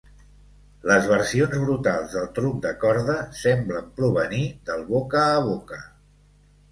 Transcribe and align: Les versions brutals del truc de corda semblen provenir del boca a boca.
Les 0.91 1.09
versions 1.09 1.57
brutals 1.65 2.15
del 2.17 2.25
truc 2.39 2.57
de 2.63 2.71
corda 2.83 3.17
semblen 3.41 3.91
provenir 3.99 4.41
del 4.71 4.81
boca 4.95 5.21
a 5.35 5.37
boca. 5.49 5.79